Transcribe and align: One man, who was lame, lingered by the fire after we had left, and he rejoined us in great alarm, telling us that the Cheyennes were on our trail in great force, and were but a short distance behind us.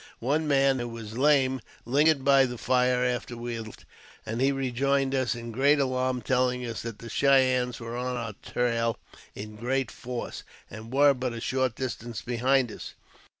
One 0.17 0.47
man, 0.47 0.79
who 0.79 0.87
was 0.87 1.15
lame, 1.15 1.61
lingered 1.85 2.25
by 2.25 2.45
the 2.47 2.57
fire 2.57 3.05
after 3.05 3.37
we 3.37 3.53
had 3.53 3.67
left, 3.67 3.85
and 4.25 4.41
he 4.41 4.51
rejoined 4.51 5.13
us 5.13 5.35
in 5.35 5.51
great 5.51 5.79
alarm, 5.79 6.23
telling 6.23 6.65
us 6.65 6.81
that 6.81 6.97
the 6.97 7.07
Cheyennes 7.07 7.79
were 7.79 7.95
on 7.95 8.17
our 8.17 8.33
trail 8.41 8.97
in 9.35 9.57
great 9.57 9.91
force, 9.91 10.41
and 10.71 10.91
were 10.91 11.13
but 11.13 11.33
a 11.33 11.39
short 11.39 11.75
distance 11.75 12.23
behind 12.23 12.71
us. 12.71 12.95